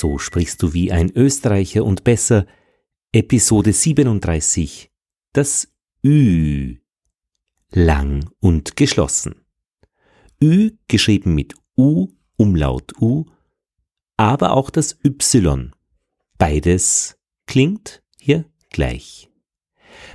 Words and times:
So 0.00 0.16
sprichst 0.16 0.62
du 0.62 0.72
wie 0.72 0.90
ein 0.90 1.14
Österreicher 1.14 1.84
und 1.84 2.04
besser. 2.04 2.46
Episode 3.12 3.74
37. 3.74 4.90
Das 5.34 5.70
Ü. 6.02 6.78
Lang 7.72 8.30
und 8.40 8.76
geschlossen. 8.76 9.44
Ü 10.42 10.70
geschrieben 10.88 11.34
mit 11.34 11.54
U, 11.76 12.08
Umlaut 12.38 12.98
U, 12.98 13.26
aber 14.16 14.54
auch 14.54 14.70
das 14.70 14.98
Y. 15.04 15.70
Beides 16.38 17.18
klingt 17.46 18.02
hier 18.18 18.46
gleich. 18.70 19.28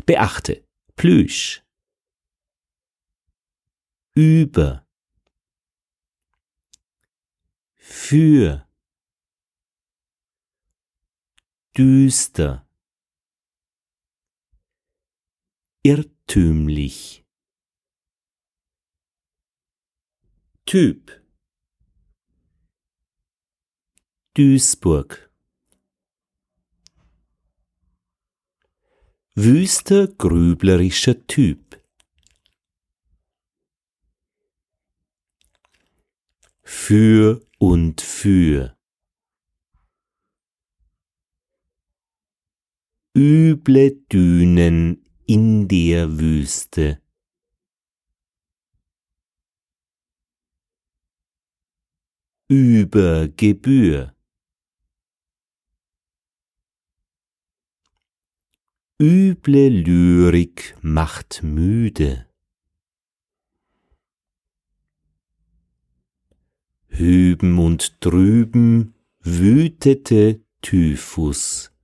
Beachte, 0.08 0.64
Plüsch. 0.96 1.64
Über. 4.16 4.88
Für. 7.76 8.65
Düster, 11.78 12.66
irrtümlich. 15.84 17.26
Typ. 20.66 21.22
Duisburg. 24.38 25.30
Wüster 29.36 30.08
grüblerischer 30.08 31.28
Typ. 31.28 31.84
Für 36.64 37.46
und 37.60 38.00
für 38.00 38.76
üble 43.16 43.92
Dünen 44.12 45.02
in 45.26 45.70
der 45.70 46.20
Wüste. 46.20 47.02
Über 52.50 53.30
Gebühr. 53.30 54.14
Üble 59.00 59.70
Lyrik 59.70 60.76
macht 60.82 61.42
müde. 61.42 62.28
Hüben 66.90 67.58
und 67.60 67.96
drüben 68.02 68.94
wütete 69.22 70.42
Typhus. 70.62 71.75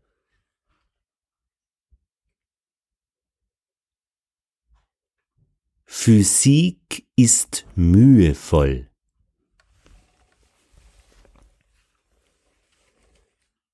Physik 5.94 7.06
ist 7.18 7.68
mühevoll. 7.76 8.90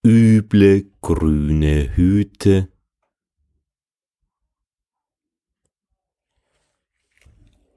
Üble 0.04 0.86
grüne 1.00 1.96
Hüte. 1.96 2.70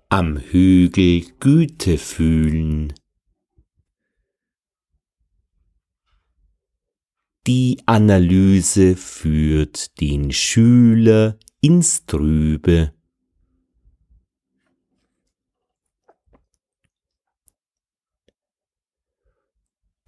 Am 0.08 0.38
Hügel 0.38 1.26
Güte 1.38 1.98
fühlen. 1.98 2.94
Die 7.46 7.78
Analyse 7.84 8.96
führt 8.96 10.00
den 10.00 10.32
Schüler 10.32 11.38
ins 11.60 12.06
Trübe. 12.06 12.94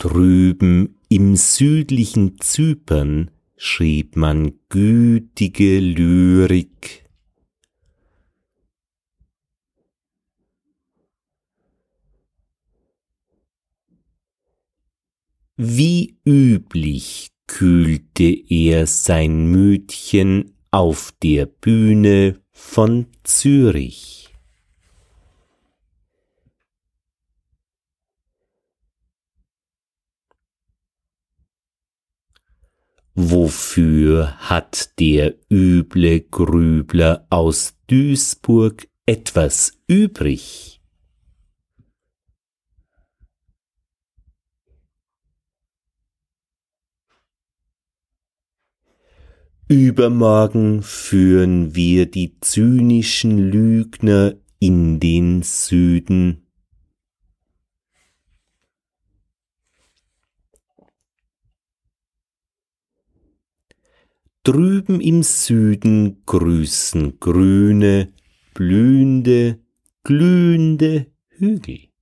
Drüben 0.02 0.98
im 1.08 1.36
südlichen 1.36 2.40
Zypern 2.40 3.30
schrieb 3.56 4.16
man 4.16 4.54
gütige 4.68 5.78
Lyrik. 5.78 7.08
Wie 15.56 16.16
üblich 16.24 17.28
kühlte 17.46 18.24
er 18.24 18.88
sein 18.88 19.46
Mütchen 19.52 20.56
auf 20.72 21.14
der 21.22 21.46
Bühne 21.46 22.40
von 22.50 23.06
Zürich. 23.22 24.21
Wofür 33.14 34.38
hat 34.38 34.98
der 34.98 35.34
üble 35.50 36.20
Grübler 36.22 37.26
aus 37.28 37.76
Duisburg 37.86 38.88
etwas 39.04 39.72
übrig? 39.86 40.80
Übermorgen 49.68 50.82
führen 50.82 51.74
wir 51.74 52.10
die 52.10 52.38
zynischen 52.40 53.38
Lügner 53.50 54.36
in 54.58 55.00
den 55.00 55.42
Süden 55.42 56.46
Drüben 64.44 65.00
im 65.00 65.22
Süden 65.22 66.24
grüßen 66.26 67.20
grüne, 67.20 68.12
blühende, 68.54 69.60
glühende 70.02 71.06
Hügel. 71.28 71.92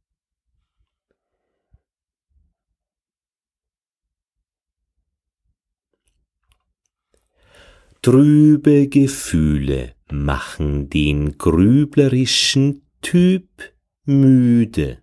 Trübe 8.00 8.88
Gefühle 8.88 9.94
machen 10.10 10.88
den 10.88 11.36
grüblerischen 11.36 12.80
Typ 13.02 13.74
müde. 14.06 14.99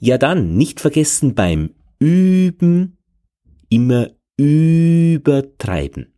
Ja 0.00 0.18
dann, 0.18 0.56
nicht 0.56 0.80
vergessen 0.80 1.34
beim 1.34 1.70
Üben 1.98 2.98
immer 3.68 4.10
übertreiben. 4.36 6.14